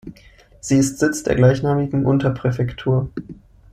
Sie 0.61 0.77
ist 0.77 0.97
Sitz 0.97 1.21
der 1.21 1.35
gleichnamigen 1.35 2.07
Unterpräfektur. 2.07 3.11